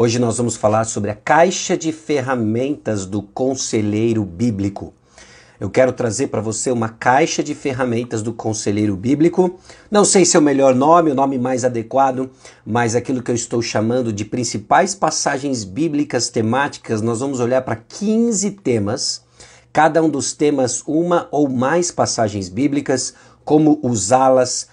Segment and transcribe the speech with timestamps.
[0.00, 4.94] Hoje nós vamos falar sobre a caixa de ferramentas do conselheiro bíblico.
[5.58, 9.58] Eu quero trazer para você uma caixa de ferramentas do conselheiro bíblico.
[9.90, 12.30] Não sei se é o melhor nome, o nome mais adequado,
[12.64, 17.02] mas aquilo que eu estou chamando de principais passagens bíblicas temáticas.
[17.02, 19.24] Nós vamos olhar para 15 temas,
[19.72, 24.68] cada um dos temas, uma ou mais passagens bíblicas, como usá-las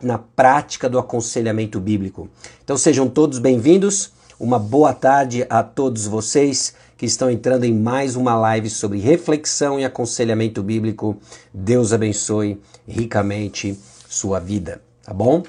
[0.00, 2.30] na prática do aconselhamento bíblico.
[2.64, 4.15] Então sejam todos bem-vindos.
[4.38, 9.80] Uma boa tarde a todos vocês que estão entrando em mais uma live sobre reflexão
[9.80, 11.16] e aconselhamento bíblico.
[11.54, 15.42] Deus abençoe ricamente sua vida, tá bom?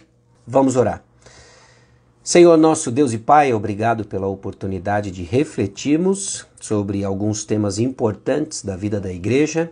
[0.48, 1.04] Vamos orar.
[2.24, 8.78] Senhor nosso Deus e Pai, obrigado pela oportunidade de refletirmos sobre alguns temas importantes da
[8.78, 9.70] vida da igreja,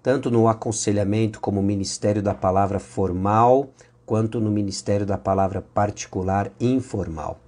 [0.00, 3.70] tanto no aconselhamento como ministério da palavra formal,
[4.04, 7.40] quanto no ministério da palavra particular informal.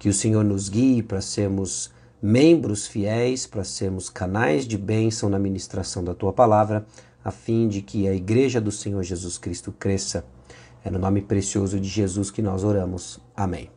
[0.00, 1.90] Que o Senhor nos guie para sermos
[2.22, 6.86] membros fiéis, para sermos canais de bênção na ministração da tua palavra,
[7.22, 10.24] a fim de que a igreja do Senhor Jesus Cristo cresça.
[10.82, 13.20] É no nome precioso de Jesus que nós oramos.
[13.36, 13.70] Amém.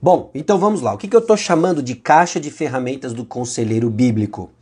[0.00, 0.94] Bom, então vamos lá.
[0.94, 4.52] O que, que eu estou chamando de caixa de ferramentas do conselheiro bíblico?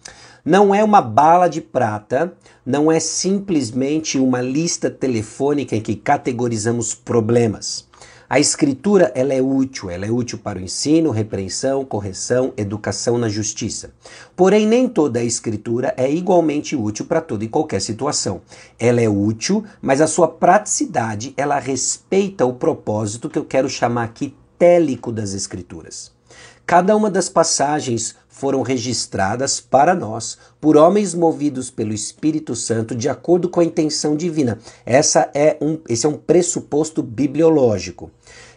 [0.43, 2.33] Não é uma bala de prata,
[2.65, 7.87] não é simplesmente uma lista telefônica em que categorizamos problemas.
[8.29, 13.29] A escritura ela é útil, ela é útil para o ensino, repreensão, correção, educação na
[13.29, 13.93] justiça.
[14.35, 18.41] Porém, nem toda a escritura é igualmente útil para toda e qualquer situação.
[18.79, 24.05] Ela é útil, mas a sua praticidade ela respeita o propósito que eu quero chamar
[24.05, 26.13] aqui télico das escrituras.
[26.67, 33.09] Cada uma das passagens foram registradas para nós por homens movidos pelo Espírito Santo de
[33.09, 34.59] acordo com a intenção divina.
[34.85, 38.11] Essa é um, esse é um pressuposto bibliológico.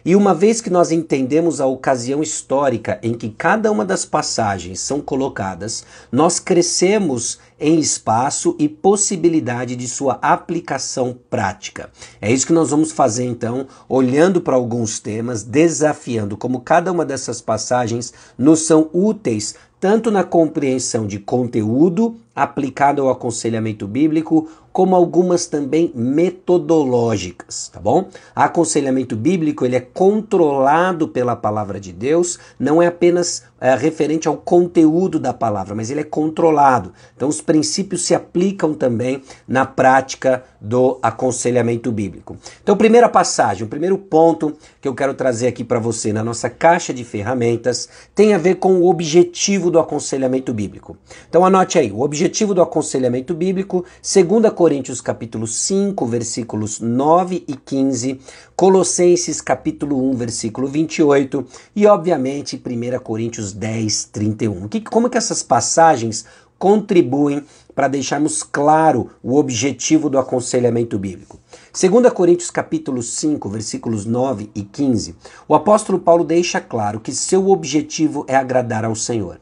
[0.04, 4.80] E uma vez que nós entendemos a ocasião histórica em que cada uma das passagens
[4.80, 11.90] são colocadas, nós crescemos em espaço e possibilidade de sua aplicação prática.
[12.20, 17.04] É isso que nós vamos fazer então, olhando para alguns temas, desafiando como cada uma
[17.04, 24.94] dessas passagens nos são úteis tanto na compreensão de conteúdo aplicado ao aconselhamento bíblico, como
[24.94, 28.08] algumas também metodológicas, tá bom?
[28.32, 34.36] Aconselhamento bíblico, ele é controlado pela palavra de Deus, não é apenas é, referente ao
[34.36, 36.92] conteúdo da palavra, mas ele é controlado.
[37.16, 42.36] Então os princípios se aplicam também na prática do aconselhamento bíblico.
[42.62, 46.48] Então, primeira passagem, o primeiro ponto que eu quero trazer aqui para você na nossa
[46.48, 50.96] caixa de ferramentas tem a ver com o objetivo do aconselhamento bíblico.
[51.28, 57.54] Então anote aí, o objetivo do aconselhamento bíblico, 2 Coríntios capítulo 5, versículos 9 e
[57.54, 58.20] 15,
[58.54, 64.68] Colossenses capítulo 1, versículo 28 e obviamente 1 Coríntios 10, 31.
[64.68, 66.24] Que, como que essas passagens
[66.58, 67.44] contribuem
[67.74, 71.38] para deixarmos claro o objetivo do aconselhamento bíblico.
[71.72, 75.14] 2 Coríntios capítulo 5, versículos 9 e 15,
[75.46, 79.40] o apóstolo Paulo deixa claro que seu objetivo é agradar ao Senhor.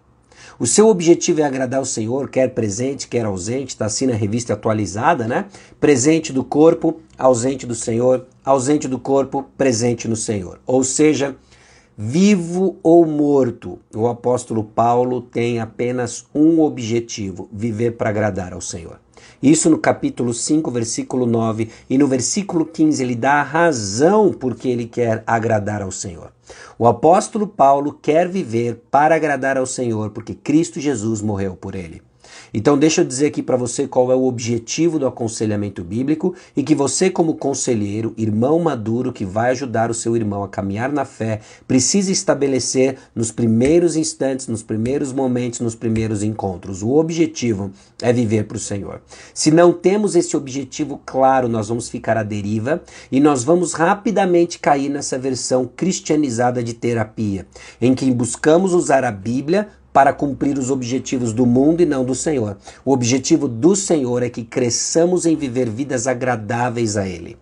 [0.58, 4.54] O seu objetivo é agradar ao Senhor, quer presente, quer ausente, está assim na revista
[4.54, 5.44] atualizada, né?
[5.78, 10.58] Presente do corpo, ausente do Senhor, ausente do corpo, presente no Senhor.
[10.66, 11.36] Ou seja,
[11.96, 18.98] vivo ou morto, o apóstolo Paulo tem apenas um objetivo: viver para agradar ao Senhor.
[19.42, 24.68] Isso no capítulo 5, versículo 9, e no versículo 15 ele dá a razão porque
[24.68, 26.32] ele quer agradar ao Senhor.
[26.78, 32.02] O apóstolo Paulo quer viver para agradar ao Senhor porque Cristo Jesus morreu por ele.
[32.58, 36.62] Então, deixa eu dizer aqui para você qual é o objetivo do aconselhamento bíblico e
[36.62, 41.04] que você, como conselheiro, irmão maduro que vai ajudar o seu irmão a caminhar na
[41.04, 46.82] fé, precisa estabelecer nos primeiros instantes, nos primeiros momentos, nos primeiros encontros.
[46.82, 49.02] O objetivo é viver para o Senhor.
[49.34, 54.58] Se não temos esse objetivo claro, nós vamos ficar à deriva e nós vamos rapidamente
[54.58, 57.46] cair nessa versão cristianizada de terapia,
[57.82, 62.14] em que buscamos usar a Bíblia para cumprir os objetivos do mundo e não do
[62.14, 62.58] Senhor.
[62.84, 67.38] O objetivo do Senhor é que cresçamos em viver vidas agradáveis a Ele.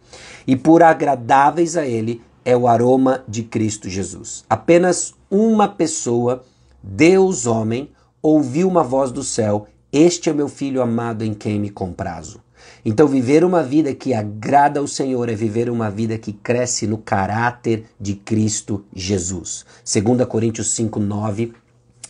[0.47, 4.45] E por agradáveis a Ele é o aroma de Cristo Jesus.
[4.49, 6.45] Apenas uma pessoa,
[6.81, 7.91] Deus homem,
[8.23, 12.41] ouviu uma voz do céu: Este é meu filho amado em quem me comprazo.
[12.85, 16.99] Então, viver uma vida que agrada ao Senhor é viver uma vida que cresce no
[16.99, 19.67] caráter de Cristo Jesus.
[19.85, 21.64] 2 Coríntios 5, 9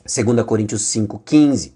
[0.07, 1.73] 2 Coríntios 5,15.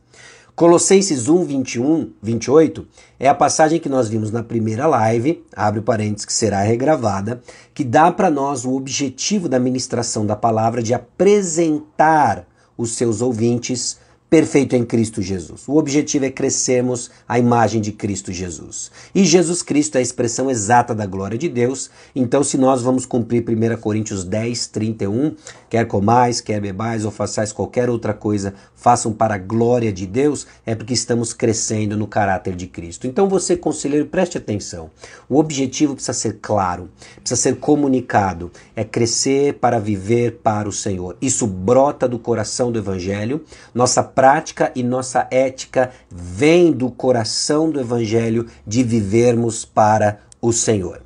[0.54, 2.86] Colossenses 1, 21, 28
[3.18, 7.40] é a passagem que nós vimos na primeira live, abre parênteses que será regravada,
[7.72, 12.44] que dá para nós o objetivo da ministração da palavra de apresentar
[12.76, 13.98] os seus ouvintes
[14.30, 15.66] perfeito em Cristo Jesus.
[15.66, 18.90] O objetivo é crescermos a imagem de Cristo Jesus.
[19.14, 21.90] E Jesus Cristo é a expressão exata da glória de Deus.
[22.14, 25.34] Então, se nós vamos cumprir 1 Coríntios 10, 31,
[25.70, 30.46] quer comais, quer bebais ou façais qualquer outra coisa, façam para a glória de Deus,
[30.66, 33.06] é porque estamos crescendo no caráter de Cristo.
[33.06, 34.90] Então, você, conselheiro, preste atenção.
[35.28, 38.52] O objetivo precisa ser claro, precisa ser comunicado.
[38.76, 41.16] É crescer para viver para o Senhor.
[41.20, 43.42] Isso brota do coração do Evangelho.
[43.74, 51.02] Nossa prática e nossa ética vem do coração do Evangelho de vivermos para o Senhor.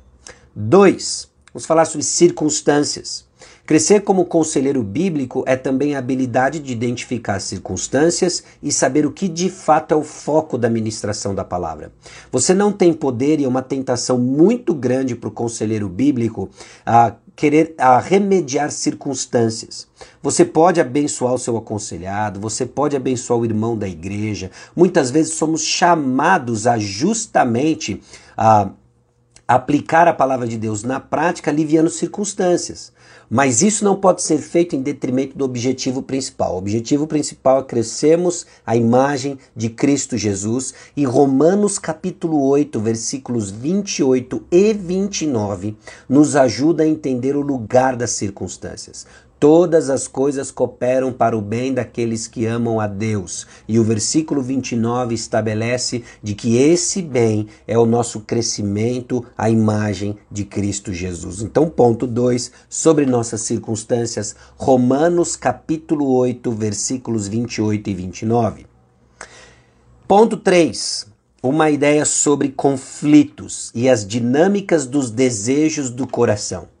[0.55, 1.29] 2.
[1.53, 3.27] Vamos falar sobre circunstâncias.
[3.67, 9.27] Crescer como conselheiro bíblico é também a habilidade de identificar circunstâncias e saber o que
[9.27, 11.93] de fato é o foco da ministração da palavra.
[12.31, 16.49] Você não tem poder e é uma tentação muito grande para o conselheiro bíblico
[16.83, 19.87] a querer a remediar circunstâncias.
[20.21, 24.51] Você pode abençoar o seu aconselhado, você pode abençoar o irmão da igreja.
[24.75, 28.01] Muitas vezes somos chamados a justamente
[28.37, 28.69] a
[29.55, 32.91] aplicar a palavra de Deus na prática, aliviando circunstâncias.
[33.29, 36.55] Mas isso não pode ser feito em detrimento do objetivo principal.
[36.55, 40.73] O objetivo principal é crescermos a imagem de Cristo Jesus.
[40.95, 45.77] E Romanos capítulo 8, versículos 28 e 29
[46.07, 49.05] nos ajuda a entender o lugar das circunstâncias.
[49.43, 53.45] Todas as coisas cooperam para o bem daqueles que amam a Deus.
[53.67, 60.17] E o versículo 29 estabelece de que esse bem é o nosso crescimento à imagem
[60.31, 61.41] de Cristo Jesus.
[61.41, 68.65] Então, ponto 2, sobre nossas circunstâncias, Romanos capítulo 8, versículos 28 e 29.
[70.07, 71.05] Ponto 3.
[71.43, 76.71] Uma ideia sobre conflitos e as dinâmicas dos desejos do coração.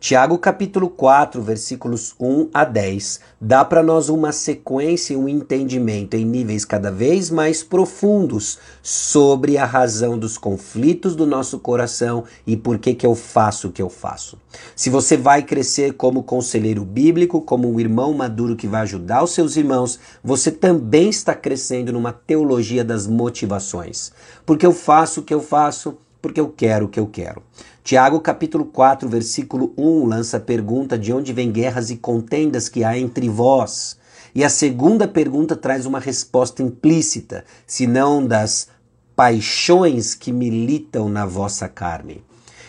[0.00, 6.14] Tiago capítulo 4, versículos 1 a 10, dá para nós uma sequência e um entendimento
[6.14, 12.56] em níveis cada vez mais profundos sobre a razão dos conflitos do nosso coração e
[12.56, 14.38] por que que eu faço o que eu faço.
[14.74, 19.32] Se você vai crescer como conselheiro bíblico, como um irmão maduro que vai ajudar os
[19.32, 24.12] seus irmãos, você também está crescendo numa teologia das motivações.
[24.46, 27.42] Porque eu faço o que eu faço, porque eu quero o que eu quero.
[27.82, 32.84] Tiago capítulo 4, versículo 1 lança a pergunta de onde vem guerras e contendas que
[32.84, 33.96] há entre vós.
[34.34, 38.68] E a segunda pergunta traz uma resposta implícita, senão das
[39.16, 42.22] paixões que militam na vossa carne.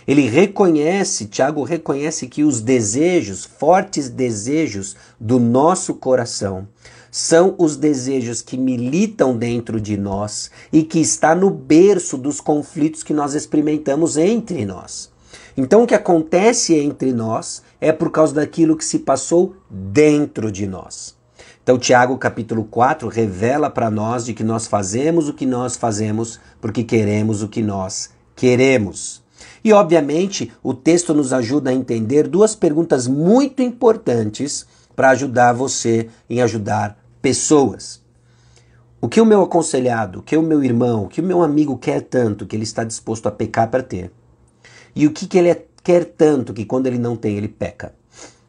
[0.07, 6.67] Ele reconhece, Tiago reconhece que os desejos, fortes desejos do nosso coração,
[7.11, 13.03] são os desejos que militam dentro de nós e que está no berço dos conflitos
[13.03, 15.11] que nós experimentamos entre nós.
[15.57, 20.65] Então o que acontece entre nós é por causa daquilo que se passou dentro de
[20.65, 21.13] nós.
[21.61, 26.39] Então Tiago capítulo 4 revela para nós de que nós fazemos o que nós fazemos
[26.61, 29.21] porque queremos o que nós queremos.
[29.63, 34.65] E obviamente o texto nos ajuda a entender duas perguntas muito importantes
[34.95, 38.01] para ajudar você em ajudar pessoas.
[38.99, 41.77] O que o meu aconselhado, o que o meu irmão, o que o meu amigo
[41.77, 44.11] quer tanto que ele está disposto a pecar para ter?
[44.95, 47.93] E o que, que ele quer tanto que quando ele não tem, ele peca?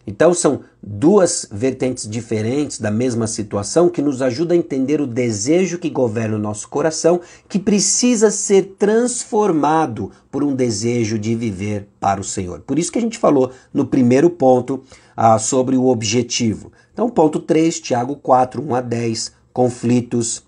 [0.06, 5.79] Então são duas vertentes diferentes da mesma situação que nos ajuda a entender o desejo
[5.79, 12.20] que governa o nosso coração, que precisa ser transformado por um desejo de viver para
[12.20, 12.60] o Senhor.
[12.60, 14.82] Por isso que a gente falou no primeiro ponto
[15.17, 16.72] ah, sobre o objetivo.
[16.93, 20.43] Então, ponto 3, Tiago 4, 1 a 10, conflitos,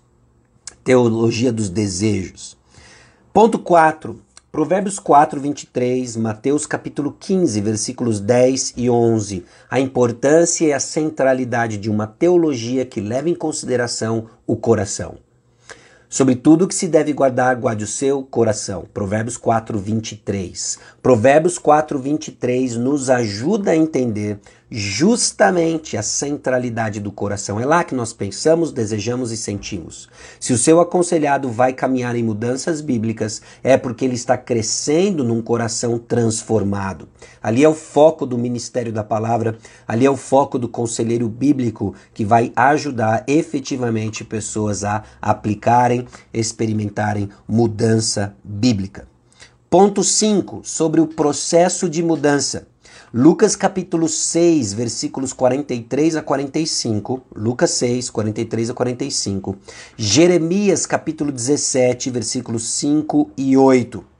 [0.83, 2.55] teologia dos desejos.
[3.33, 4.21] Ponto 4,
[4.51, 9.43] Provérbios 4, 23, Mateus capítulo 15, versículos 10 e 11.
[9.69, 15.17] A importância e a centralidade de uma teologia que leva em consideração o coração.
[16.07, 18.85] Sobre tudo que se deve guardar, guarde o seu coração.
[18.93, 20.79] Provérbios 4, 23.
[21.03, 24.39] Provérbios 4, 23 nos ajuda a entender
[24.77, 27.57] justamente a centralidade do coração.
[27.57, 30.09] É lá que nós pensamos, desejamos e sentimos.
[30.37, 35.41] Se o seu aconselhado vai caminhar em mudanças bíblicas, é porque ele está crescendo num
[35.41, 37.07] coração transformado.
[37.41, 41.95] Ali é o foco do ministério da palavra, ali é o foco do conselheiro bíblico
[42.13, 49.07] que vai ajudar efetivamente pessoas a aplicarem, experimentarem mudança bíblica.
[49.69, 52.67] Ponto 5 sobre o processo de mudança.
[53.17, 57.23] Lucas capítulo 6, versículos 43 a 45.
[57.33, 59.55] Lucas 6, 43 a 45.
[59.95, 64.14] Jeremias capítulo 17, versículos 5 e 8.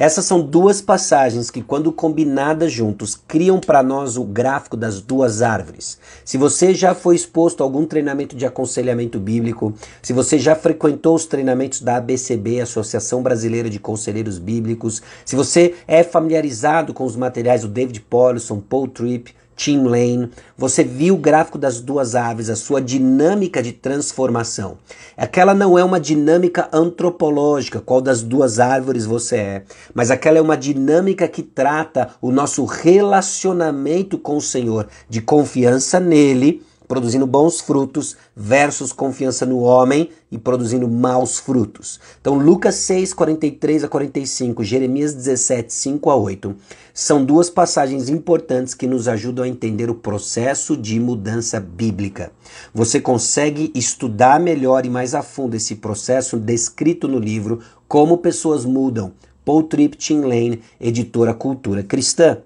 [0.00, 5.42] Essas são duas passagens que, quando combinadas juntos, criam para nós o gráfico das duas
[5.42, 5.98] árvores.
[6.24, 11.16] Se você já foi exposto a algum treinamento de aconselhamento bíblico, se você já frequentou
[11.16, 17.16] os treinamentos da ABCB, Associação Brasileira de Conselheiros Bíblicos, se você é familiarizado com os
[17.16, 22.48] materiais do David Paulson, Paul Tripp, Tim Lane, você viu o gráfico das duas aves,
[22.48, 24.78] a sua dinâmica de transformação.
[25.16, 29.62] Aquela não é uma dinâmica antropológica, qual das duas árvores você é,
[29.92, 35.98] mas aquela é uma dinâmica que trata o nosso relacionamento com o Senhor, de confiança
[35.98, 42.00] nele produzindo bons frutos, versus confiança no homem e produzindo maus frutos.
[42.20, 46.56] Então, Lucas 6, 43 a 45, Jeremias 17, 5 a 8,
[46.94, 52.32] são duas passagens importantes que nos ajudam a entender o processo de mudança bíblica.
[52.74, 58.64] Você consegue estudar melhor e mais a fundo esse processo descrito no livro Como Pessoas
[58.64, 59.12] Mudam,
[59.44, 62.38] Paul Tripp Lane, editora Cultura Cristã.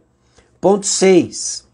[0.60, 1.71] Ponto 6.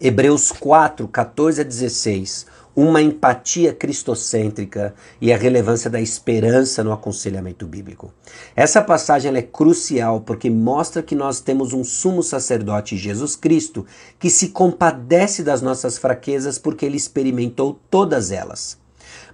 [0.00, 7.66] Hebreus 4, 14 a 16, uma empatia cristocêntrica e a relevância da esperança no aconselhamento
[7.66, 8.12] bíblico.
[8.54, 13.84] Essa passagem é crucial porque mostra que nós temos um sumo sacerdote, Jesus Cristo,
[14.20, 18.78] que se compadece das nossas fraquezas porque ele experimentou todas elas.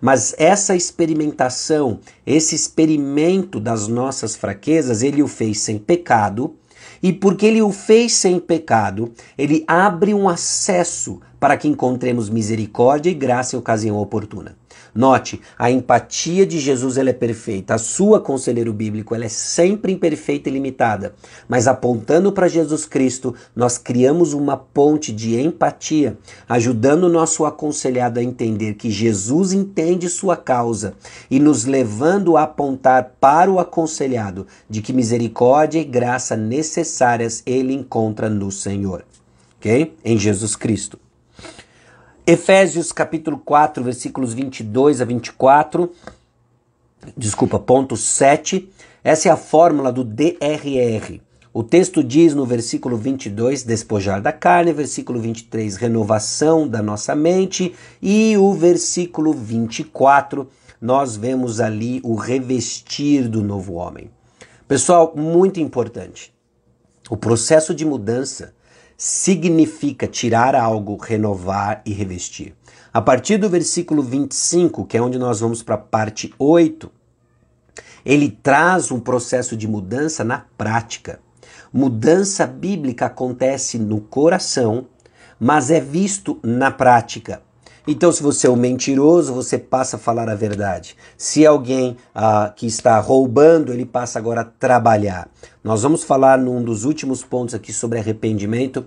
[0.01, 6.57] Mas essa experimentação, esse experimento das nossas fraquezas, ele o fez sem pecado
[7.05, 13.11] e porque ele o fez sem pecado, ele abre um acesso para que encontremos misericórdia
[13.11, 14.57] e graça em ocasião oportuna.
[14.95, 17.75] Note, a empatia de Jesus ela é perfeita.
[17.75, 21.15] A sua conselheiro bíblico ela é sempre imperfeita e limitada.
[21.49, 26.17] Mas apontando para Jesus Cristo, nós criamos uma ponte de empatia,
[26.49, 30.95] ajudando o nosso aconselhado a entender que Jesus entende sua causa
[31.29, 37.75] e nos levando a apontar para o aconselhado de que misericórdia e graça necessárias ele
[37.75, 39.05] encontra no Senhor.
[39.59, 39.97] Ok?
[40.05, 41.04] Em Jesus Cristo.
[42.27, 45.93] Efésios capítulo 4, versículos 22 a 24.
[47.15, 48.67] Desculpa, ponto 7.
[49.03, 51.21] Essa é a fórmula do DRR.
[51.53, 57.75] O texto diz no versículo 22, despojar da carne, versículo 23, renovação da nossa mente,
[58.01, 60.49] e o versículo 24,
[60.81, 64.11] nós vemos ali o revestir do novo homem.
[64.67, 66.33] Pessoal, muito importante.
[67.11, 68.54] O processo de mudança
[68.97, 72.55] significa tirar algo, renovar e revestir.
[72.93, 76.91] A partir do versículo 25, que é onde nós vamos para a parte 8,
[78.05, 81.21] ele traz um processo de mudança na prática.
[81.73, 84.87] Mudança bíblica acontece no coração,
[85.41, 87.43] mas é visto na prática.
[87.87, 90.97] Então, se você é um mentiroso, você passa a falar a verdade.
[91.19, 95.29] Se alguém ah, que está roubando, ele passa agora a trabalhar.
[95.63, 98.87] Nós vamos falar num dos últimos pontos aqui sobre arrependimento.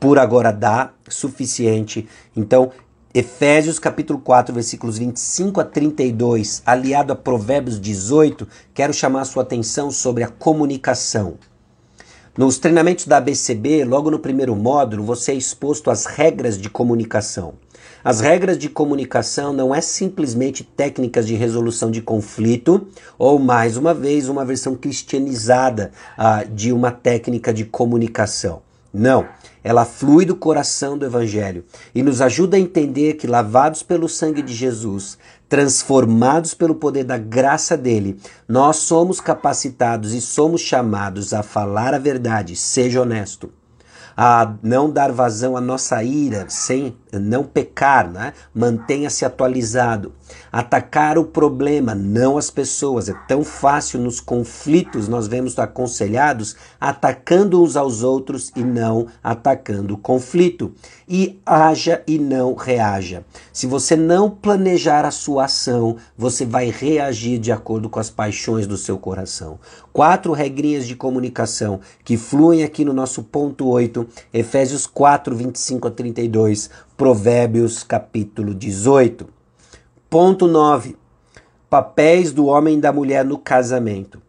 [0.00, 2.08] Por agora dá suficiente.
[2.36, 2.72] Então,
[3.14, 9.42] Efésios capítulo 4, versículos 25 a 32, aliado a Provérbios 18, quero chamar a sua
[9.44, 11.34] atenção sobre a comunicação.
[12.36, 17.52] Nos treinamentos da ABCB, logo no primeiro módulo, você é exposto às regras de comunicação.
[18.04, 23.94] As regras de comunicação não é simplesmente técnicas de resolução de conflito ou, mais uma
[23.94, 28.60] vez, uma versão cristianizada ah, de uma técnica de comunicação.
[28.92, 29.26] Não,
[29.62, 34.42] ela flui do coração do Evangelho e nos ajuda a entender que, lavados pelo sangue
[34.42, 35.16] de Jesus,
[35.48, 38.18] transformados pelo poder da graça dele,
[38.48, 43.50] nós somos capacitados e somos chamados a falar a verdade, seja honesto
[44.16, 48.32] a não dar vazão à nossa ira, sem não pecar, né?
[48.54, 50.12] mantenha-se atualizado.
[50.50, 53.08] Atacar o problema, não as pessoas.
[53.08, 59.94] É tão fácil nos conflitos, nós vemos aconselhados atacando uns aos outros e não atacando
[59.94, 60.72] o conflito.
[61.08, 63.24] E haja e não reaja.
[63.52, 68.66] Se você não planejar a sua ação, você vai reagir de acordo com as paixões
[68.66, 69.58] do seu coração.
[69.92, 75.90] Quatro regrinhas de comunicação que fluem aqui no nosso ponto 8, Efésios 4, 25 a
[75.90, 76.70] 32,
[77.02, 79.26] Provérbios capítulo 18.
[80.08, 80.94] Ponto 9.
[81.68, 84.22] Papéis do homem e da mulher no casamento.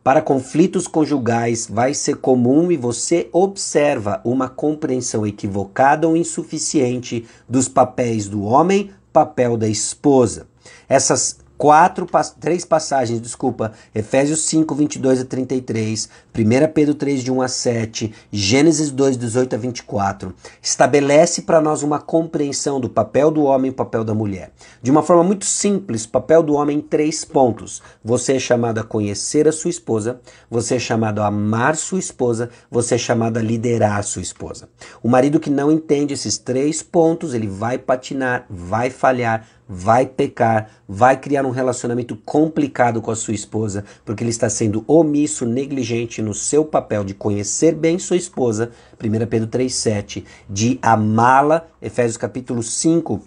[0.00, 7.66] Para conflitos conjugais vai ser comum e você observa uma compreensão equivocada ou insuficiente dos
[7.66, 10.46] papéis do homem, papel da esposa.
[10.88, 12.08] Essas quatro,
[12.40, 18.14] três passagens, desculpa, Efésios 5, 22 a 33, 1 Pedro 3, de 1 a 7,
[18.32, 23.74] Gênesis 2, 18 a 24, estabelece para nós uma compreensão do papel do homem e
[23.74, 24.52] papel da mulher.
[24.80, 27.82] De uma forma muito simples, papel do homem em três pontos.
[28.02, 30.18] Você é chamado a conhecer a sua esposa,
[30.50, 34.66] você é chamado a amar sua esposa, você é chamado a liderar sua esposa.
[35.02, 40.68] O marido que não entende esses três pontos, ele vai patinar, vai falhar, vai pecar,
[40.88, 46.20] vai criar um relacionamento complicado com a sua esposa, porque ele está sendo omisso, negligente
[46.20, 52.64] no seu papel de conhecer bem sua esposa, 1 Pedro 3,7, de amá-la, Efésios capítulo
[52.64, 53.22] 5,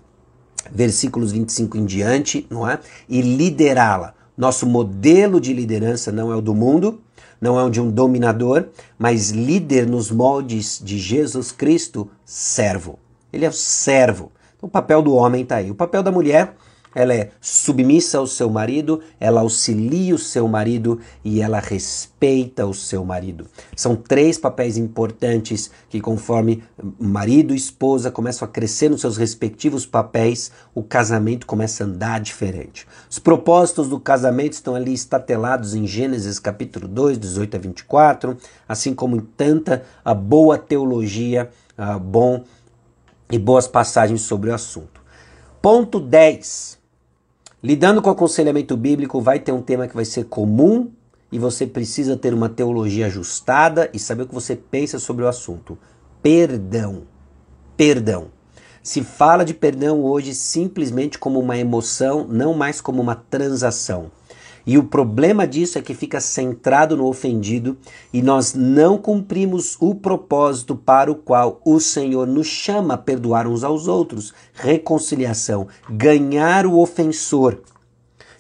[0.70, 2.78] versículos 25 em diante, não é?
[3.08, 4.14] E liderá-la.
[4.36, 7.00] Nosso modelo de liderança não é o do mundo,
[7.40, 8.66] não é o de um dominador,
[9.00, 13.00] mas líder nos moldes de Jesus Cristo, servo.
[13.32, 14.32] Ele é o servo.
[14.64, 15.70] O papel do homem está aí.
[15.70, 16.56] O papel da mulher,
[16.96, 22.74] ela é submissa ao seu marido, ela auxilia o seu marido e ela respeita o
[22.74, 23.46] seu marido.
[23.76, 26.64] São três papéis importantes que, conforme
[26.98, 32.22] marido e esposa começam a crescer nos seus respectivos papéis, o casamento começa a andar
[32.22, 32.88] diferente.
[33.10, 38.94] Os propósitos do casamento estão ali estatelados em Gênesis capítulo 2, 18 a 24, assim
[38.94, 42.46] como em tanta a boa teologia, a bom
[43.32, 45.02] e boas passagens sobre o assunto.
[45.62, 46.78] Ponto 10.
[47.62, 50.92] Lidando com aconselhamento bíblico, vai ter um tema que vai ser comum
[51.32, 55.28] e você precisa ter uma teologia ajustada e saber o que você pensa sobre o
[55.28, 55.78] assunto.
[56.22, 57.04] Perdão.
[57.76, 58.28] Perdão.
[58.84, 64.12] Se fala de perdão hoje simplesmente como uma emoção, não mais como uma transação.
[64.66, 67.78] E o problema disso é que fica centrado no ofendido
[68.14, 73.46] e nós não cumprimos o propósito para o qual o Senhor nos chama a perdoar
[73.46, 77.60] uns aos outros, reconciliação, ganhar o ofensor.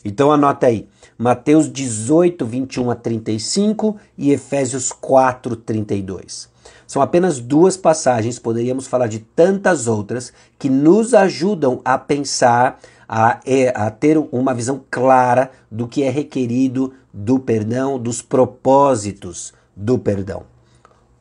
[0.06, 0.88] Então anota aí,
[1.18, 6.52] Mateus 18, 21 a 35 e Efésios 4, 32.
[6.88, 13.40] São apenas duas passagens, poderíamos falar de tantas outras que nos ajudam a pensar a,
[13.46, 19.98] é, a ter uma visão clara do que é requerido do perdão, dos propósitos do
[19.98, 20.44] perdão.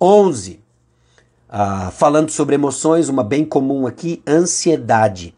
[0.01, 0.61] 11.
[1.49, 5.35] Ah, falando sobre emoções, uma bem comum aqui, ansiedade.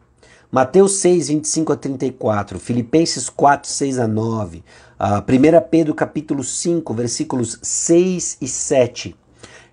[0.51, 4.63] Mateus 6, 25 a 34, Filipenses 4, 6 a 9,
[4.97, 9.17] ah, 1 Pedro capítulo 5, versículos 6 e 7.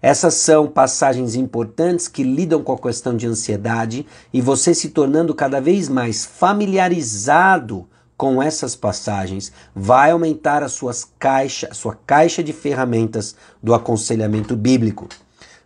[0.01, 5.35] Essas são passagens importantes que lidam com a questão de ansiedade e você se tornando
[5.35, 7.87] cada vez mais familiarizado
[8.17, 14.55] com essas passagens vai aumentar as suas caixa, a sua caixa de ferramentas do aconselhamento
[14.55, 15.07] bíblico.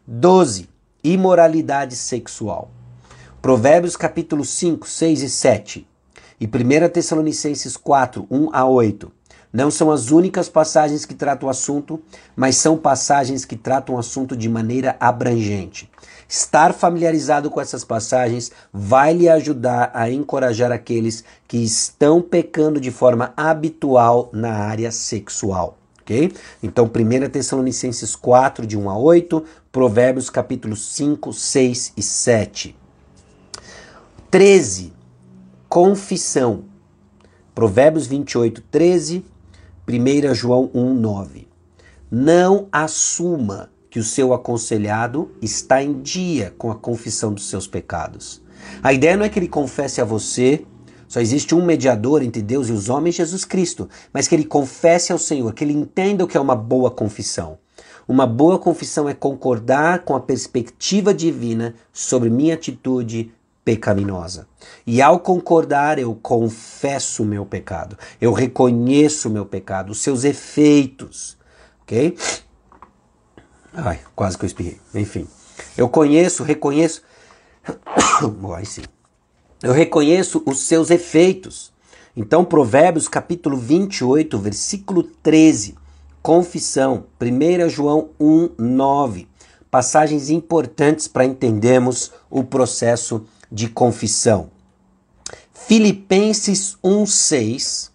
[0.06, 0.68] 12.
[1.02, 2.72] Imoralidade sexual.
[3.42, 5.88] Provérbios capítulo 5, 6 e 7
[6.40, 9.12] e 1 Tessalonicenses 4, 1 a 8
[9.56, 12.02] não são as únicas passagens que tratam o assunto,
[12.36, 15.90] mas são passagens que tratam o assunto de maneira abrangente.
[16.28, 22.92] Estar familiarizado com essas passagens vai lhe ajudar a encorajar aqueles que estão pecando de
[22.92, 25.78] forma habitual na área sexual.
[26.02, 26.34] ok?
[26.62, 29.42] Então, 1 Tessalonicenses 4, de 1 a 8,
[29.72, 32.76] Provérbios capítulos 5, 6 e 7.
[34.30, 34.92] 13.
[35.70, 36.66] Confissão.
[37.54, 39.24] Provérbios 28, 13
[39.88, 41.46] 1 João 1,9.
[42.10, 48.42] Não assuma que o seu aconselhado está em dia com a confissão dos seus pecados.
[48.82, 50.66] A ideia não é que ele confesse a você,
[51.08, 55.12] só existe um mediador entre Deus e os homens, Jesus Cristo, mas que ele confesse
[55.12, 57.60] ao Senhor, que ele entenda o que é uma boa confissão.
[58.08, 63.32] Uma boa confissão é concordar com a perspectiva divina sobre minha atitude,
[63.66, 64.48] pecaminosa.
[64.86, 70.24] E ao concordar, eu confesso o meu pecado, eu reconheço o meu pecado, os seus
[70.24, 71.36] efeitos,
[71.82, 72.16] ok?
[73.74, 74.80] Ai, quase que eu espirrei.
[74.94, 75.28] Enfim,
[75.76, 77.02] eu conheço, reconheço.
[78.56, 78.84] Ai, sim.
[79.62, 81.74] Eu reconheço os seus efeitos.
[82.16, 85.76] Então, Provérbios capítulo 28, versículo 13.
[86.22, 89.28] Confissão, 1 João 1, 9.
[89.70, 94.50] Passagens importantes para entendermos o processo de confissão.
[95.54, 97.92] Filipenses 1:6,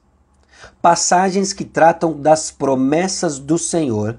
[0.83, 4.19] passagens que tratam das promessas do Senhor.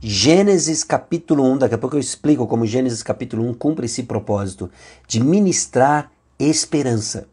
[0.00, 4.70] Gênesis capítulo 1, daqui a pouco eu explico como Gênesis capítulo 1 cumpre esse propósito
[5.06, 7.28] de ministrar esperança.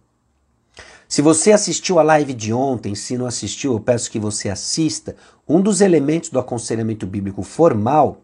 [1.08, 5.15] Se você assistiu a live de ontem, se não assistiu, eu peço que você assista.
[5.47, 8.21] Um dos elementos do aconselhamento bíblico formal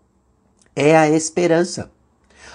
[0.76, 1.90] é a esperança.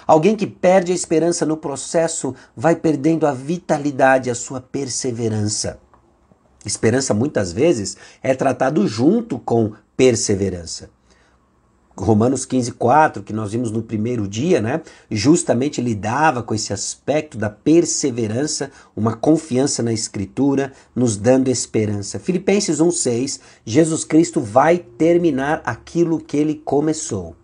[0.08, 5.78] Alguém que perde a esperança no processo vai perdendo a vitalidade, a sua perseverança.
[6.64, 10.88] Esperança muitas vezes é tratado junto com perseverança.
[11.94, 14.80] Romanos 15, 4, que nós vimos no primeiro dia, né?
[15.10, 22.18] Justamente lidava com esse aspecto da perseverança, uma confiança na Escritura, nos dando esperança.
[22.18, 27.36] Filipenses 1, 6, Jesus Cristo vai terminar aquilo que ele começou.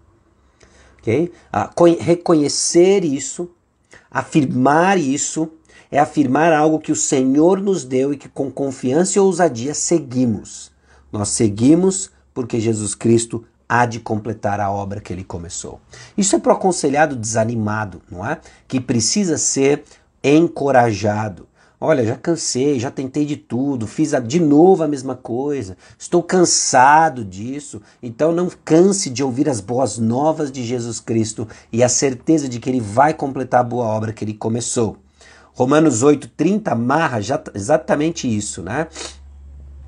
[2.00, 3.50] Reconhecer isso,
[4.10, 5.50] afirmar isso,
[5.90, 10.72] é afirmar algo que o Senhor nos deu e que com confiança e ousadia seguimos.
[11.12, 15.80] Nós seguimos porque Jesus Cristo há de completar a obra que ele começou.
[16.18, 18.40] Isso é para o aconselhado desanimado, não é?
[18.66, 19.84] Que precisa ser
[20.22, 21.46] encorajado.
[21.80, 27.24] Olha, já cansei, já tentei de tudo, fiz de novo a mesma coisa, estou cansado
[27.24, 27.82] disso.
[28.02, 32.60] Então não canse de ouvir as boas novas de Jesus Cristo e a certeza de
[32.60, 34.96] que ele vai completar a boa obra que ele começou.
[35.52, 38.88] Romanos 8,30 amarra já, exatamente isso, né?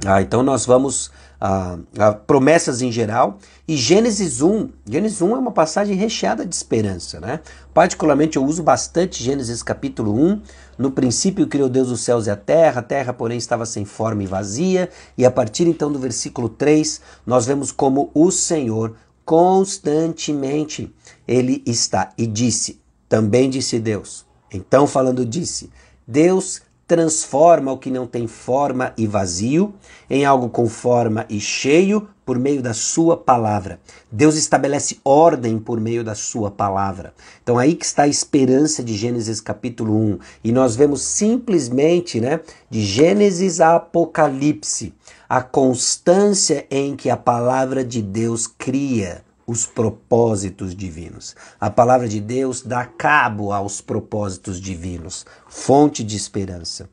[0.05, 3.39] Ah, então nós vamos a, a, promessas em geral.
[3.69, 7.41] E Gênesis 1, Gênesis 1 é uma passagem recheada de esperança, né?
[7.75, 10.41] Particularmente eu uso bastante Gênesis capítulo 1.
[10.79, 14.23] No princípio criou Deus os céus e a terra, a terra, porém, estava sem forma
[14.23, 14.89] e vazia.
[15.19, 20.95] E a partir então do versículo 3, nós vemos como o Senhor constantemente
[21.27, 24.25] ele está e disse, também disse Deus.
[24.53, 25.71] Então falando disse,
[26.07, 29.75] Deus transforma o que não tem forma e vazio
[30.09, 33.81] em algo com forma e cheio por meio da sua palavra.
[34.11, 37.13] Deus estabelece ordem por meio da sua palavra.
[37.43, 40.19] Então aí que está a esperança de Gênesis capítulo 1.
[40.45, 44.95] E nós vemos simplesmente, né, de Gênesis a Apocalipse,
[45.29, 51.37] a constância em que a palavra de Deus cria os propósitos divinos.
[51.61, 56.89] A palavra de Deus dá cabo aos propósitos divinos, fonte de esperança.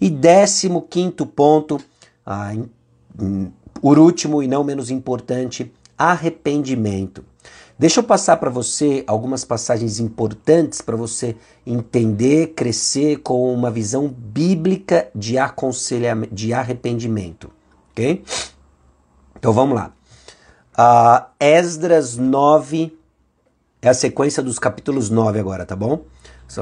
[0.00, 1.80] E décimo quinto ponto,
[2.26, 2.52] ah,
[3.74, 7.24] por último e não menos importante, arrependimento.
[7.78, 11.36] Deixa eu passar para você algumas passagens importantes para você
[11.66, 17.50] entender, crescer com uma visão bíblica de aconselhamento, de arrependimento,
[17.90, 18.22] ok?
[19.36, 19.92] Então vamos lá.
[20.72, 22.96] Uh, Esdras 9
[23.82, 26.04] é a sequência dos capítulos 9 agora, tá bom?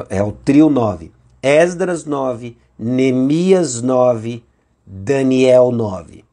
[0.09, 1.13] É o trio 9.
[1.43, 4.43] Esdras 9, Neemias 9,
[4.85, 6.25] Daniel 9.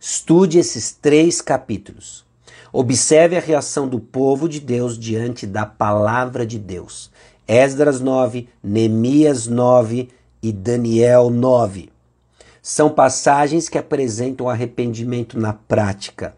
[0.00, 2.24] Estude esses três capítulos.
[2.72, 7.10] Observe a reação do povo de Deus diante da palavra de Deus.
[7.46, 10.08] Esdras 9, Neemias 9
[10.42, 11.90] e Daniel 9.
[12.60, 16.34] São passagens que apresentam arrependimento na prática.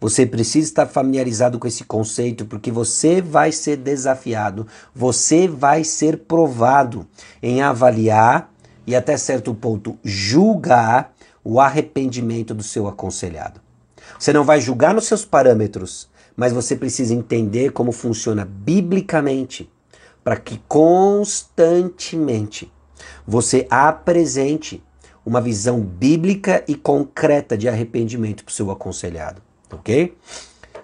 [0.00, 6.20] Você precisa estar familiarizado com esse conceito porque você vai ser desafiado, você vai ser
[6.20, 7.06] provado
[7.42, 8.50] em avaliar
[8.86, 11.12] e até certo ponto julgar
[11.44, 13.60] o arrependimento do seu aconselhado.
[14.18, 19.70] Você não vai julgar nos seus parâmetros, mas você precisa entender como funciona biblicamente
[20.24, 22.72] para que constantemente
[23.26, 24.82] você apresente
[25.26, 29.42] uma visão bíblica e concreta de arrependimento para o seu aconselhado
[29.76, 30.16] ok?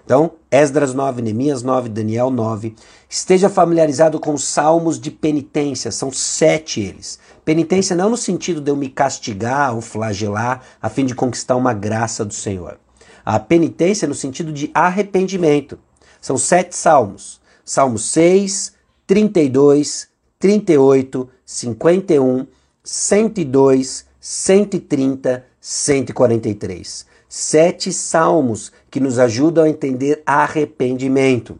[0.05, 2.75] Então, Esdras 9, Neemias 9, Daniel 9.
[3.09, 7.19] Esteja familiarizado com os salmos de penitência, são sete eles.
[7.43, 11.73] Penitência não no sentido de eu me castigar ou flagelar a fim de conquistar uma
[11.73, 12.79] graça do Senhor.
[13.25, 15.77] A penitência no sentido de arrependimento.
[16.21, 17.41] São sete salmos.
[17.65, 18.73] Salmo 6,
[19.05, 20.07] 32,
[20.39, 22.47] 38, 51,
[22.81, 31.59] 102, 130, 143 sete salmos que nos ajudam a entender arrependimento.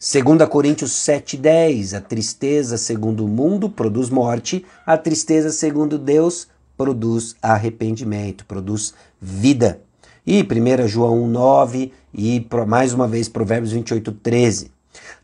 [0.00, 7.34] 2 Coríntios 7,10: A tristeza segundo o mundo produz morte, a tristeza segundo Deus produz
[7.42, 9.80] arrependimento, produz vida.
[10.26, 14.75] E 1 João 9 e mais uma vez Provérbios 28, 13.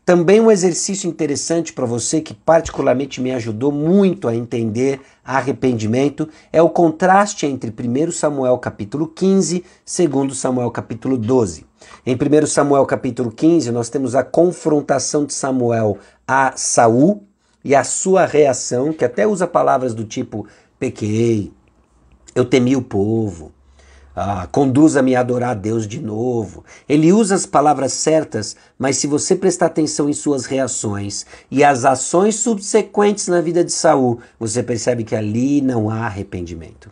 [0.05, 6.61] Também um exercício interessante para você que particularmente me ajudou muito a entender arrependimento é
[6.61, 9.63] o contraste entre 1 Samuel capítulo 15
[9.99, 11.65] e 2 Samuel capítulo 12.
[12.05, 17.23] Em 1 Samuel capítulo 15 nós temos a confrontação de Samuel a Saul
[17.63, 20.45] e a sua reação, que até usa palavras do tipo
[20.77, 21.53] pequei,
[22.35, 23.52] eu temi o povo,
[24.15, 26.63] ah, conduza-me a adorar a Deus de novo.
[26.87, 31.83] Ele usa as palavras certas, mas se você prestar atenção em suas reações e as
[31.83, 36.89] ações subsequentes na vida de Saul, você percebe que ali não há arrependimento.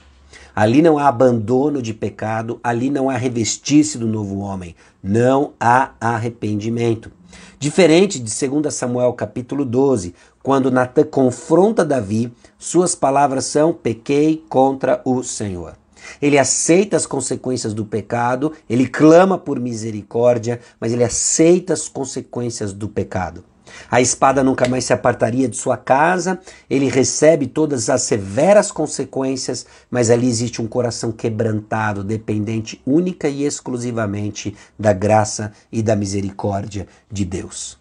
[0.55, 5.91] Ali não há abandono de pecado, ali não há revestir-se do novo homem, não há
[5.99, 7.11] arrependimento.
[7.57, 15.01] Diferente de 2 Samuel capítulo 12, quando Natan confronta Davi, suas palavras são: pequei contra
[15.05, 15.80] o Senhor.
[16.21, 22.73] Ele aceita as consequências do pecado, ele clama por misericórdia, mas ele aceita as consequências
[22.73, 23.43] do pecado.
[23.89, 29.65] A espada nunca mais se apartaria de sua casa, ele recebe todas as severas consequências,
[29.89, 36.87] mas ali existe um coração quebrantado, dependente única e exclusivamente da graça e da misericórdia
[37.11, 37.80] de Deus.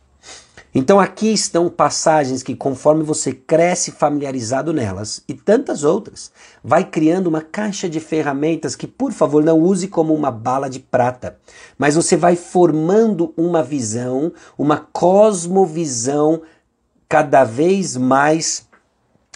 [0.74, 6.30] Então aqui estão passagens que, conforme você cresce familiarizado nelas e tantas outras,
[6.62, 10.78] vai criando uma caixa de ferramentas que, por favor, não use como uma bala de
[10.78, 11.38] prata,
[11.76, 16.42] mas você vai formando uma visão, uma cosmovisão
[17.09, 18.68] cada vez mais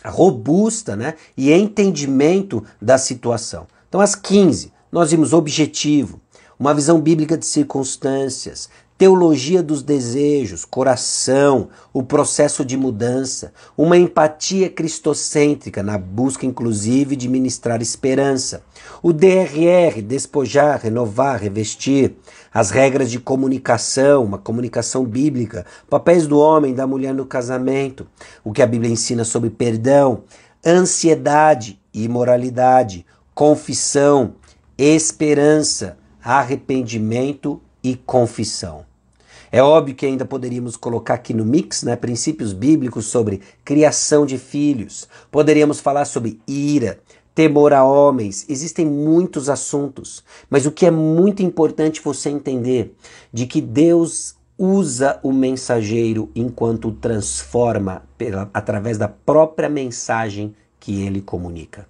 [0.05, 1.15] robusta né?
[1.37, 3.67] e entendimento da situação.
[3.89, 6.21] Então, às 15, nós vimos objetivo,
[6.59, 14.71] uma visão bíblica de circunstâncias, teologia dos desejos, coração, o processo de mudança, uma empatia
[14.71, 18.63] cristocêntrica na busca inclusive de ministrar esperança,
[19.03, 22.15] o DRR, despojar, renovar, revestir,
[22.53, 28.07] as regras de comunicação, uma comunicação bíblica, papéis do homem e da mulher no casamento,
[28.45, 30.23] o que a Bíblia ensina sobre perdão,
[30.65, 33.05] ansiedade, imoralidade,
[33.35, 34.37] confissão,
[34.79, 38.87] esperança, arrependimento e confissão.
[39.53, 44.39] É óbvio que ainda poderíamos colocar aqui no mix né, princípios bíblicos sobre criação de
[44.39, 46.99] filhos, poderíamos falar sobre ira,
[47.35, 52.97] temor a homens, existem muitos assuntos, mas o que é muito importante você entender
[53.33, 61.03] de que Deus usa o mensageiro enquanto o transforma pela, através da própria mensagem que
[61.03, 61.87] ele comunica.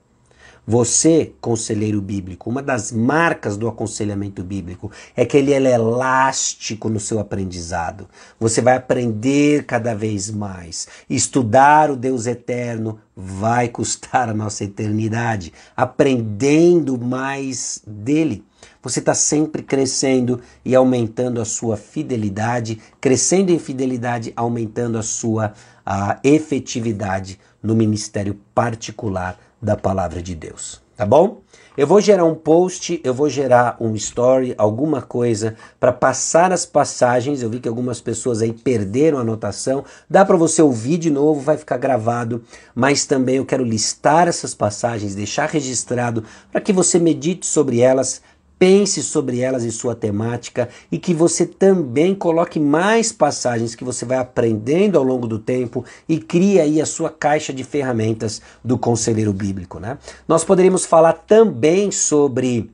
[0.66, 6.98] Você, conselheiro bíblico, uma das marcas do aconselhamento bíblico é que ele é elástico no
[6.98, 8.08] seu aprendizado.
[8.40, 10.88] Você vai aprender cada vez mais.
[11.08, 15.52] Estudar o Deus eterno vai custar a nossa eternidade.
[15.76, 18.42] Aprendendo mais dele.
[18.82, 25.52] Você está sempre crescendo e aumentando a sua fidelidade, crescendo em fidelidade, aumentando a sua
[25.84, 31.40] a efetividade no ministério particular da palavra de Deus, tá bom?
[31.76, 36.64] Eu vou gerar um post, eu vou gerar um story, alguma coisa para passar as
[36.64, 37.42] passagens.
[37.42, 39.84] Eu vi que algumas pessoas aí perderam a anotação.
[40.08, 42.44] Dá para você ouvir de novo, vai ficar gravado,
[42.76, 46.22] mas também eu quero listar essas passagens, deixar registrado
[46.52, 48.22] para que você medite sobre elas,
[48.58, 54.04] pense sobre elas e sua temática e que você também coloque mais passagens que você
[54.04, 58.78] vai aprendendo ao longo do tempo e crie aí a sua caixa de ferramentas do
[58.78, 59.98] conselheiro bíblico, né?
[60.26, 62.70] Nós poderíamos falar também sobre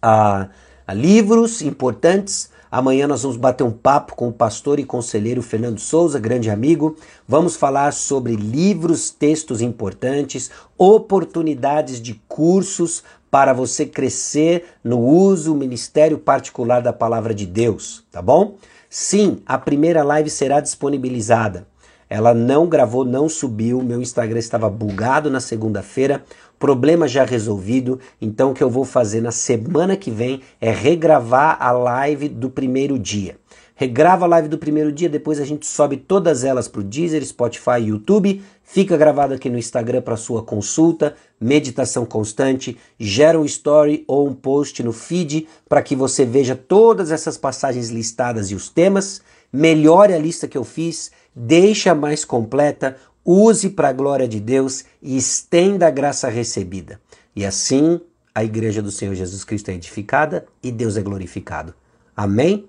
[0.00, 0.48] ah,
[0.94, 2.50] livros importantes.
[2.70, 6.96] Amanhã nós vamos bater um papo com o pastor e conselheiro Fernando Souza, grande amigo.
[7.26, 16.18] Vamos falar sobre livros, textos importantes, oportunidades de cursos para você crescer no uso, ministério
[16.18, 18.56] particular da palavra de Deus, tá bom?
[18.88, 21.66] Sim, a primeira live será disponibilizada.
[22.08, 23.80] Ela não gravou, não subiu.
[23.82, 26.24] Meu Instagram estava bugado na segunda-feira.
[26.58, 28.00] Problema já resolvido.
[28.20, 32.50] Então, o que eu vou fazer na semana que vem é regravar a live do
[32.50, 33.36] primeiro dia
[33.80, 37.24] regrava a live do primeiro dia, depois a gente sobe todas elas para o Deezer,
[37.24, 38.42] Spotify YouTube.
[38.72, 44.32] Fica gravado aqui no Instagram para sua consulta, meditação constante, gera um story ou um
[44.32, 49.22] post no feed para que você veja todas essas passagens listadas e os temas.
[49.52, 54.84] Melhore a lista que eu fiz, deixa mais completa, use para a glória de Deus
[55.02, 57.00] e estenda a graça recebida.
[57.34, 58.00] E assim
[58.32, 61.74] a igreja do Senhor Jesus Cristo é edificada e Deus é glorificado.
[62.16, 62.68] Amém?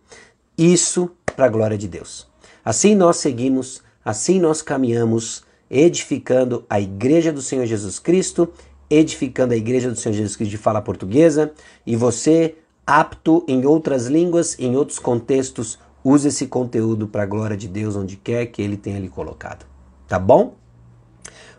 [0.57, 2.27] Isso para a glória de Deus.
[2.65, 8.49] Assim nós seguimos, assim nós caminhamos, edificando a igreja do Senhor Jesus Cristo,
[8.89, 11.53] edificando a igreja do Senhor Jesus Cristo de fala portuguesa,
[11.87, 12.55] e você,
[12.85, 17.95] apto em outras línguas, em outros contextos, use esse conteúdo para a glória de Deus
[17.95, 19.65] onde quer que ele tenha lhe colocado.
[20.07, 20.55] Tá bom?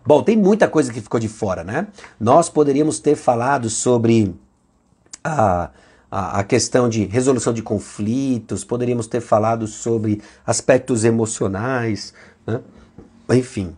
[0.05, 1.87] Bom, tem muita coisa que ficou de fora, né?
[2.21, 4.35] Nós poderíamos ter falado sobre
[5.25, 5.71] a
[6.13, 12.13] a, a questão de resolução de conflitos, poderíamos ter falado sobre aspectos emocionais,
[12.47, 12.61] né?
[13.31, 13.75] enfim.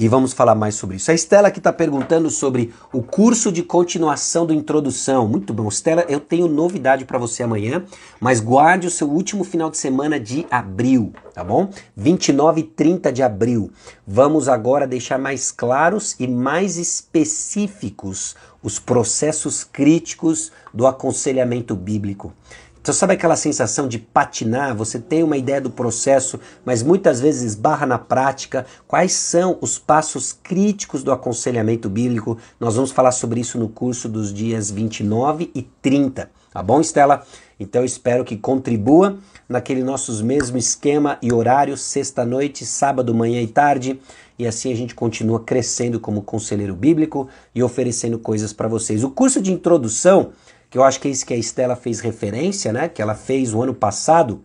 [0.00, 1.10] E vamos falar mais sobre isso.
[1.10, 5.26] A Estela que está perguntando sobre o curso de continuação do Introdução.
[5.26, 5.66] Muito bom.
[5.66, 7.84] Estela, eu tenho novidade para você amanhã,
[8.20, 11.68] mas guarde o seu último final de semana de abril, tá bom?
[11.96, 13.72] 29 e 30 de abril.
[14.06, 22.32] Vamos agora deixar mais claros e mais específicos os processos críticos do aconselhamento bíblico.
[22.80, 24.74] Então, sabe aquela sensação de patinar?
[24.74, 28.64] Você tem uma ideia do processo, mas muitas vezes esbarra na prática.
[28.86, 32.38] Quais são os passos críticos do aconselhamento bíblico?
[32.58, 36.30] Nós vamos falar sobre isso no curso dos dias 29 e 30.
[36.52, 37.26] Tá bom, Estela?
[37.60, 44.00] Então, espero que contribua naquele nossos mesmo esquema e horário, sexta-noite, sábado, manhã e tarde.
[44.38, 49.02] E assim a gente continua crescendo como conselheiro bíblico e oferecendo coisas para vocês.
[49.02, 50.30] O curso de introdução
[50.70, 52.88] que eu acho que é isso que a Estela fez referência, né?
[52.88, 54.42] Que ela fez o ano passado.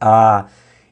[0.00, 0.46] Ah,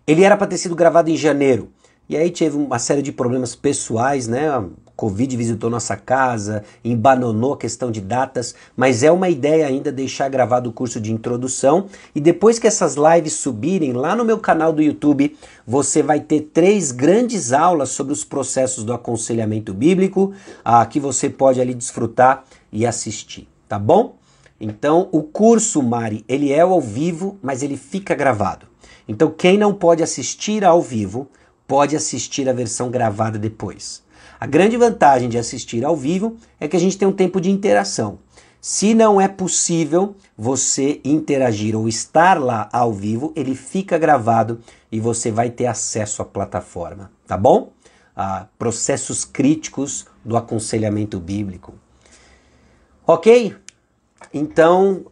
[0.07, 1.71] ele era para ter sido gravado em janeiro.
[2.09, 4.51] E aí teve uma série de problemas pessoais, né?
[4.51, 9.91] A Covid visitou nossa casa, embanonou a questão de datas, mas é uma ideia ainda
[9.91, 11.87] deixar gravado o curso de introdução.
[12.15, 15.35] E depois que essas lives subirem lá no meu canal do YouTube,
[15.67, 21.31] você vai ter três grandes aulas sobre os processos do aconselhamento bíblico, ah, que você
[21.31, 24.17] pode ali desfrutar e assistir, tá bom?
[24.67, 28.67] Então, o curso, Mari, ele é ao vivo, mas ele fica gravado.
[29.07, 31.29] Então, quem não pode assistir ao vivo,
[31.69, 34.03] pode assistir a versão gravada depois.
[34.41, 37.51] A grande vantagem de assistir ao vivo é que a gente tem um tempo de
[37.51, 38.21] interação.
[38.59, 44.99] Se não é possível você interagir ou estar lá ao vivo, ele fica gravado e
[44.99, 47.75] você vai ter acesso à plataforma, tá bom?
[48.17, 51.75] Ah, processos críticos do aconselhamento bíblico.
[53.07, 53.55] Ok?
[54.33, 55.07] Então,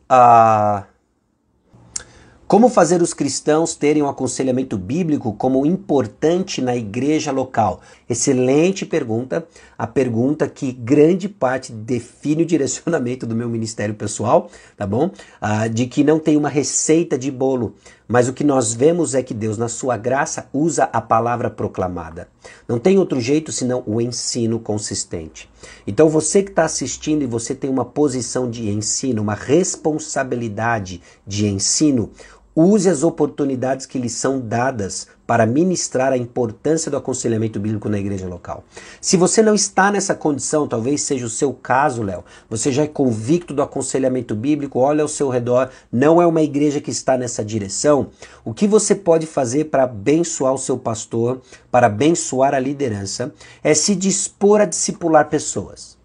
[2.53, 7.81] como fazer os cristãos terem um aconselhamento bíblico como importante na igreja local?
[8.07, 9.47] Excelente pergunta.
[9.79, 15.11] A pergunta que grande parte define o direcionamento do meu ministério pessoal, tá bom?
[15.41, 17.75] Ah, de que não tem uma receita de bolo.
[18.13, 22.29] Mas o que nós vemos é que Deus, na sua graça, usa a palavra proclamada.
[22.69, 25.49] Não tem outro jeito senão o ensino consistente.
[25.87, 31.47] Então, você que está assistindo e você tem uma posição de ensino, uma responsabilidade de
[31.47, 32.11] ensino,
[32.55, 37.99] Use as oportunidades que lhe são dadas para ministrar a importância do aconselhamento bíblico na
[37.99, 38.65] igreja local.
[39.01, 42.87] Se você não está nessa condição, talvez seja o seu caso, Léo, você já é
[42.87, 47.43] convicto do aconselhamento bíblico, olha ao seu redor, não é uma igreja que está nessa
[47.43, 48.11] direção.
[48.45, 51.41] O que você pode fazer para abençoar o seu pastor,
[51.71, 53.33] para abençoar a liderança,
[53.65, 55.97] é se dispor a discipular pessoas.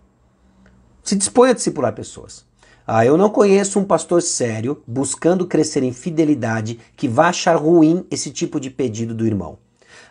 [1.03, 2.46] Se dispõe a discipular pessoas.
[2.89, 8.05] Ah, eu não conheço um pastor sério buscando crescer em fidelidade que vá achar ruim
[8.09, 9.59] esse tipo de pedido do irmão.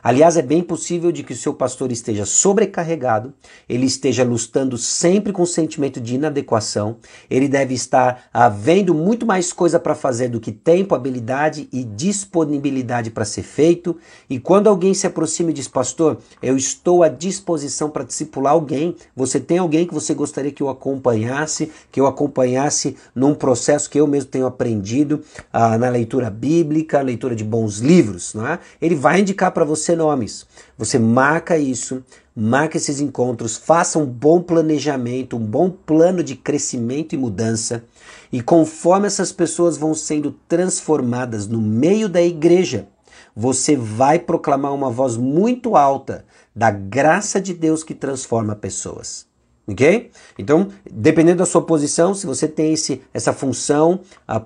[0.07, 3.35] Aliás, é bem possível de que o seu pastor esteja sobrecarregado,
[3.69, 9.81] ele esteja lutando sempre com sentimento de inadequação, ele deve estar havendo muito mais coisa
[9.81, 13.97] para fazer do que tempo, habilidade e disponibilidade para ser feito.
[14.31, 18.95] E quando alguém se aproxima e diz, pastor, eu estou à disposição para discipular alguém,
[19.12, 23.99] você tem alguém que você gostaria que eu acompanhasse, que eu acompanhasse num processo que
[23.99, 25.21] eu mesmo tenho aprendido
[25.53, 28.61] ah, na leitura bíblica, leitura de bons livros, não é?
[28.81, 30.47] Ele vai indicar para você nomes.
[30.79, 32.05] Você marca isso,
[32.35, 37.83] marca esses encontros, faça um bom planejamento, um bom plano de crescimento e mudança.
[38.31, 42.87] E conforme essas pessoas vão sendo transformadas no meio da igreja,
[43.35, 49.27] você vai proclamar uma voz muito alta da graça de Deus que transforma pessoas.
[49.69, 50.11] Ok?
[50.39, 54.01] Então, dependendo da sua posição, se você tem esse, essa função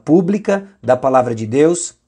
[0.04, 1.99] pública da palavra de Deus,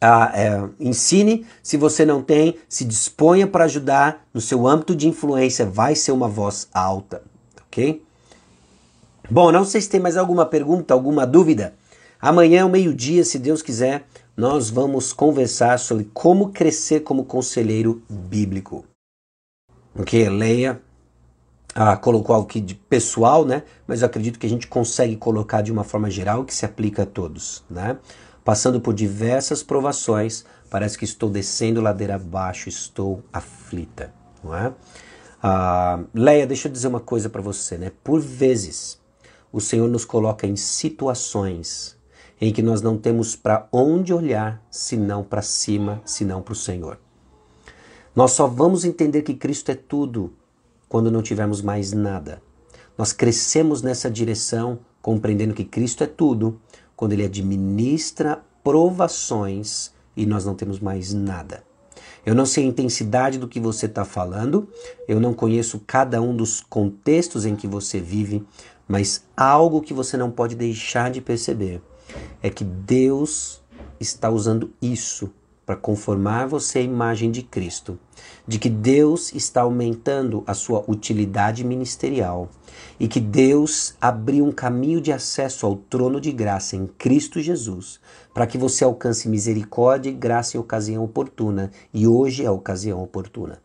[0.00, 1.46] ah, ensine.
[1.62, 5.64] Se você não tem, se disponha para ajudar no seu âmbito de influência.
[5.64, 7.22] Vai ser uma voz alta,
[7.66, 8.02] ok?
[9.30, 11.74] Bom, não sei se tem mais alguma pergunta, alguma dúvida.
[12.20, 18.84] Amanhã, ao meio-dia, se Deus quiser, nós vamos conversar sobre como crescer como conselheiro bíblico.
[19.96, 20.80] Ok, Leia
[21.74, 23.64] ah, colocou algo aqui de pessoal, né?
[23.86, 27.02] Mas eu acredito que a gente consegue colocar de uma forma geral que se aplica
[27.02, 27.98] a todos, né?
[28.44, 34.72] Passando por diversas provações, parece que estou descendo ladeira abaixo, estou aflita, não é?
[35.42, 37.90] Ah, Leia, deixa eu dizer uma coisa para você, né?
[38.02, 39.00] Por vezes,
[39.50, 41.96] o Senhor nos coloca em situações
[42.40, 46.98] em que nós não temos para onde olhar, senão para cima, senão para o Senhor.
[48.14, 50.34] Nós só vamos entender que Cristo é tudo
[50.88, 52.42] quando não tivermos mais nada.
[52.96, 56.60] Nós crescemos nessa direção, compreendendo que Cristo é tudo,
[56.96, 61.62] quando ele administra provações e nós não temos mais nada.
[62.24, 64.68] Eu não sei a intensidade do que você está falando,
[65.06, 68.42] eu não conheço cada um dos contextos em que você vive,
[68.88, 71.82] mas algo que você não pode deixar de perceber
[72.42, 73.62] é que Deus
[74.00, 75.30] está usando isso
[75.64, 77.98] para conformar você à imagem de Cristo,
[78.46, 82.48] de que Deus está aumentando a sua utilidade ministerial
[82.98, 88.00] e que Deus abriu um caminho de acesso ao trono de graça em Cristo Jesus,
[88.32, 93.02] para que você alcance misericórdia e graça em ocasião oportuna, e hoje é a ocasião
[93.02, 93.62] oportuna.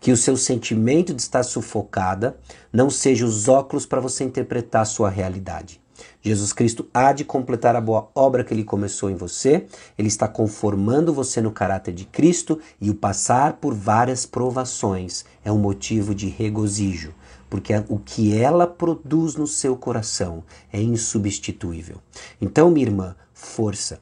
[0.00, 2.36] Que o seu sentimento de estar sufocada
[2.72, 5.80] não seja os óculos para você interpretar a sua realidade.
[6.22, 9.66] Jesus Cristo há de completar a boa obra que ele começou em você,
[9.96, 15.50] ele está conformando você no caráter de Cristo e o passar por várias provações é
[15.50, 17.14] um motivo de regozijo,
[17.48, 21.96] porque o que ela produz no seu coração é insubstituível.
[22.38, 24.00] Então, minha irmã, força.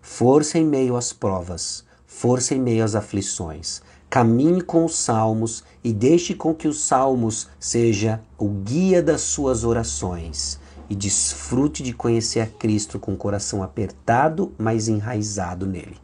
[0.00, 3.82] Força em meio às provas, força em meio às aflições.
[4.08, 9.64] Caminhe com os salmos e deixe com que os salmos seja o guia das suas
[9.64, 15.96] orações e desfrute de conhecer a Cristo com o coração apertado, mas enraizado nele.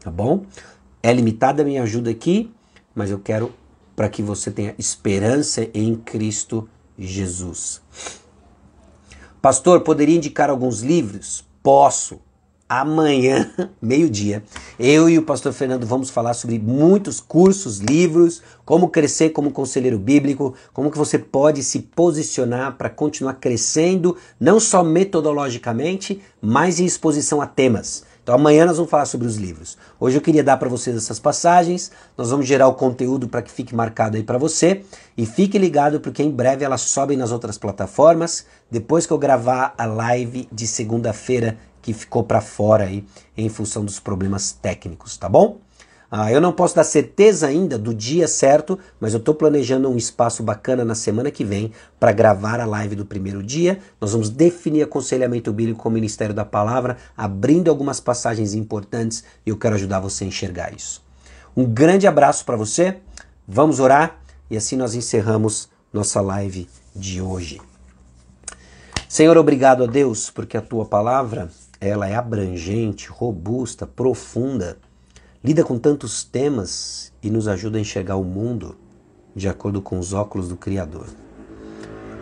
[0.00, 0.44] Tá bom?
[1.02, 2.52] É limitada a minha ajuda aqui,
[2.94, 3.52] mas eu quero
[3.94, 6.68] para que você tenha esperança em Cristo
[6.98, 7.80] Jesus.
[9.40, 11.44] Pastor, poderia indicar alguns livros?
[11.62, 12.20] Posso
[12.68, 13.50] amanhã,
[13.80, 14.42] meio-dia,
[14.78, 19.98] eu e o pastor Fernando vamos falar sobre muitos cursos, livros, como crescer como conselheiro
[19.98, 26.84] bíblico, como que você pode se posicionar para continuar crescendo, não só metodologicamente, mas em
[26.84, 28.04] exposição a temas.
[28.24, 29.76] Então amanhã nós vamos falar sobre os livros.
[30.00, 33.52] Hoje eu queria dar para vocês essas passagens, nós vamos gerar o conteúdo para que
[33.52, 34.82] fique marcado aí para você
[35.14, 39.74] e fique ligado porque em breve elas sobem nas outras plataformas, depois que eu gravar
[39.76, 43.04] a live de segunda-feira que ficou para fora aí
[43.36, 45.58] em função dos problemas técnicos, tá bom?
[46.10, 49.96] Ah, eu não posso dar certeza ainda do dia certo, mas eu estou planejando um
[49.96, 53.80] espaço bacana na semana que vem para gravar a live do primeiro dia.
[54.00, 59.50] Nós vamos definir aconselhamento bíblico com o Ministério da Palavra, abrindo algumas passagens importantes e
[59.50, 61.02] eu quero ajudar você a enxergar isso.
[61.54, 62.96] Um grande abraço para você,
[63.46, 64.20] vamos orar
[64.50, 66.66] e assim nós encerramos nossa live
[66.96, 67.60] de hoje.
[69.06, 74.78] Senhor, obrigado a Deus porque a tua palavra ela é abrangente, robusta, profunda,
[75.42, 78.76] lida com tantos temas e nos ajuda a enxergar o mundo
[79.34, 81.06] de acordo com os óculos do Criador.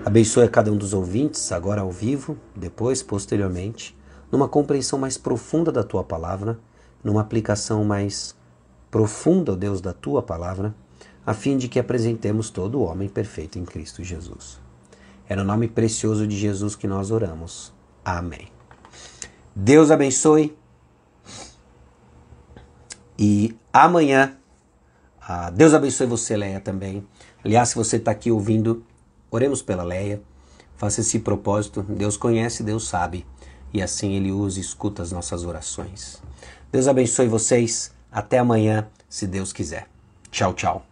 [0.05, 3.97] Abençoe a cada um dos ouvintes, agora ao vivo, depois, posteriormente,
[4.33, 6.59] numa compreensão mais profunda da tua palavra,
[7.05, 8.35] numa aplicação mais
[8.91, 10.75] profunda, ó Deus, da tua palavra,
[11.25, 14.59] a fim de que apresentemos todo o homem perfeito em Cristo Jesus.
[15.29, 17.73] É no nome precioso de Jesus que nós oramos.
[18.05, 18.52] Amém.
[19.55, 20.57] Deus abençoe.
[23.19, 24.37] E amanhã,
[25.21, 27.07] ah, Deus abençoe você, Leia, também.
[27.45, 28.85] Aliás, se você está aqui ouvindo,
[29.31, 30.23] oremos pela Leia.
[30.77, 31.83] Faça esse propósito.
[31.83, 33.27] Deus conhece, Deus sabe.
[33.73, 36.23] E assim Ele usa e escuta as nossas orações.
[36.71, 37.93] Deus abençoe vocês.
[38.11, 39.87] Até amanhã, se Deus quiser.
[40.31, 40.85] Tchau, tchau.